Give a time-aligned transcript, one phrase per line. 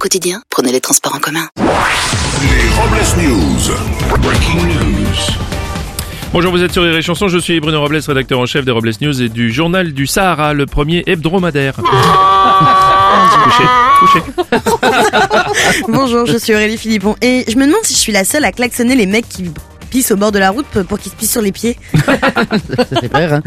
[0.00, 1.46] Au quotidien, prenez les transports en commun.
[1.58, 3.70] Les Robles News.
[4.22, 5.14] Breaking news.
[6.32, 7.28] Bonjour, vous êtes sur les chansons.
[7.28, 10.54] Je suis Bruno Robles, rédacteur en chef des Robles News et du journal du Sahara,
[10.54, 11.74] le premier hebdomadaire.
[13.44, 13.64] couché,
[14.00, 14.20] couché.
[15.88, 18.52] Bonjour, je suis Aurélie Philippon et je me demande si je suis la seule à
[18.52, 19.50] klaxonner les mecs qui
[19.90, 21.76] pissent au bord de la route pour qu'ils se pissent sur les pieds.
[21.94, 23.42] Ça fait peur, hein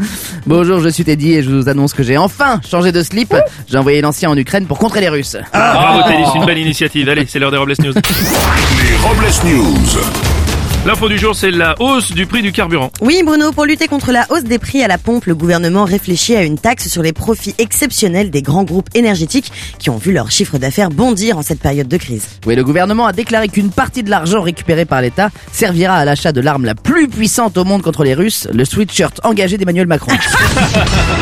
[0.46, 3.34] Bonjour, je suis Teddy et je vous annonce que j'ai enfin changé de slip.
[3.68, 5.36] J'ai envoyé l'ancien en Ukraine pour contrer les Russes.
[5.52, 7.08] Bravo Teddy, c'est une belle initiative.
[7.08, 7.94] Allez, c'est l'heure des Robles News.
[7.94, 10.53] Les Robles News.
[10.86, 12.90] L'info du jour, c'est la hausse du prix du carburant.
[13.00, 16.36] Oui Bruno, pour lutter contre la hausse des prix à la pompe, le gouvernement réfléchit
[16.36, 20.30] à une taxe sur les profits exceptionnels des grands groupes énergétiques qui ont vu leur
[20.30, 22.26] chiffre d'affaires bondir en cette période de crise.
[22.44, 26.32] Oui, le gouvernement a déclaré qu'une partie de l'argent récupéré par l'État servira à l'achat
[26.32, 30.12] de l'arme la plus puissante au monde contre les Russes, le sweatshirt engagé d'Emmanuel Macron.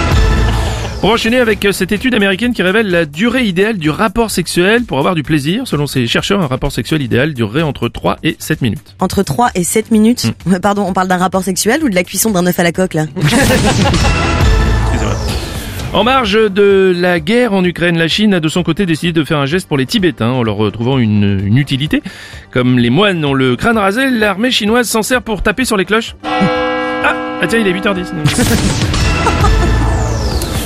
[1.04, 4.30] On va enchaîner avec euh, cette étude américaine qui révèle la durée idéale du rapport
[4.30, 5.66] sexuel pour avoir du plaisir.
[5.66, 8.94] Selon ces chercheurs, un rapport sexuel idéal durerait entre 3 et 7 minutes.
[9.00, 12.04] Entre 3 et 7 minutes Euh, Pardon, on parle d'un rapport sexuel ou de la
[12.04, 13.06] cuisson d'un œuf à la coque là.
[15.92, 19.24] En marge de la guerre en Ukraine, la Chine a de son côté décidé de
[19.24, 22.00] faire un geste pour les Tibétains en leur trouvant une, une utilité.
[22.50, 25.84] Comme les moines ont le crâne rasé, l'armée chinoise s'en sert pour taper sur les
[25.84, 26.14] cloches.
[26.24, 28.06] Ah, ah tiens, il est 8h10.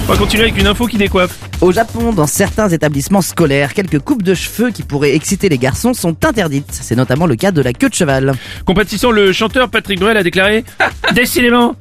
[0.08, 1.36] On va continuer avec une info qui décoiffe.
[1.60, 5.94] Au Japon, dans certains établissements scolaires, quelques coupes de cheveux qui pourraient exciter les garçons
[5.94, 6.68] sont interdites.
[6.70, 8.34] C'est notamment le cas de la queue de cheval.
[8.64, 10.64] Compatissant, le chanteur Patrick Bruel a déclaré
[11.12, 11.74] Décidément,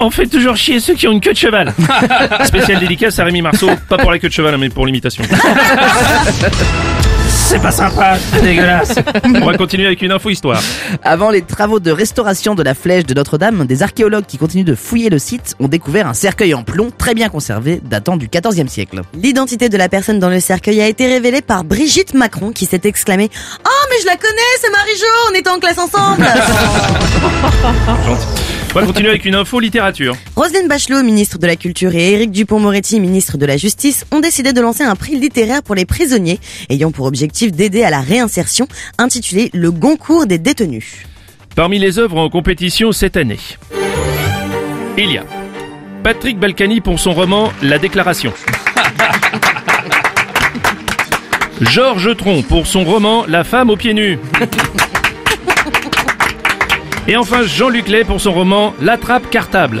[0.00, 1.74] on fait toujours chier ceux qui ont une queue de cheval.
[2.46, 5.22] Spécial dédicace à Rémi Marceau, pas pour la queue de cheval, mais pour l'imitation.
[7.48, 8.96] C'est pas sympa, c'est dégueulasse.
[9.24, 10.60] On va continuer avec une info histoire.
[11.04, 14.74] Avant les travaux de restauration de la flèche de Notre-Dame, des archéologues qui continuent de
[14.74, 18.66] fouiller le site ont découvert un cercueil en plomb très bien conservé datant du XIVe
[18.66, 19.02] siècle.
[19.14, 22.80] L'identité de la personne dans le cercueil a été révélée par Brigitte Macron qui s'est
[22.82, 23.30] exclamée
[23.64, 26.26] «Oh mais je la connais, c'est Marie-Jo, on était en classe ensemble!»
[28.76, 30.14] On va continuer avec une info littérature.
[30.36, 34.52] Roselyne Bachelot, ministre de la Culture, et Éric Dupont-Moretti, ministre de la Justice, ont décidé
[34.52, 36.38] de lancer un prix littéraire pour les prisonniers,
[36.68, 41.06] ayant pour objectif d'aider à la réinsertion, intitulé Le Goncourt des détenus.
[41.54, 43.38] Parmi les œuvres en compétition cette année,
[44.98, 45.24] il y a
[46.04, 48.34] Patrick Balkany pour son roman La Déclaration.
[51.62, 54.18] Georges Tron pour son roman La femme aux pieds nus.
[57.08, 59.80] Et enfin Jean-Luc Lay pour son roman La trappe cartable.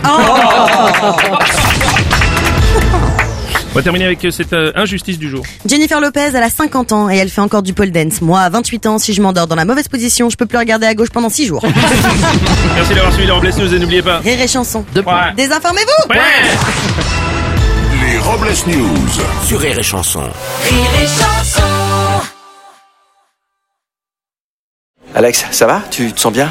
[3.72, 5.44] On va terminer avec cette euh, injustice du jour.
[5.66, 8.22] Jennifer Lopez, elle a 50 ans et elle fait encore du pole dance.
[8.22, 10.86] Moi, à 28 ans, si je m'endors dans la mauvaise position, je peux plus regarder
[10.86, 11.62] à gauche pendant 6 jours.
[12.74, 14.18] Merci d'avoir suivi les Robles News et n'oubliez pas.
[14.20, 14.82] Rire et chanson.
[15.02, 15.32] Points.
[15.36, 16.20] Désinformez-vous Ouais.
[18.12, 18.98] Les Robles News.
[19.44, 20.22] Sur Rire et Chanson.
[25.14, 25.82] Alex, ça va?
[25.90, 26.50] Tu te sens bien?